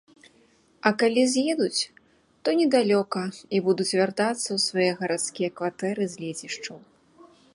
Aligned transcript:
А 0.89 0.91
калі 1.01 1.23
з'едуць, 1.33 1.81
то 2.47 2.55
недалёка 2.61 3.21
і 3.57 3.61
будуць 3.69 3.89
вяртацца 3.99 4.47
ў 4.47 4.59
свае 4.67 4.89
гарадскія 5.01 5.49
кватэры 5.59 6.03
з 6.15 6.25
лецішчаў. 6.25 6.77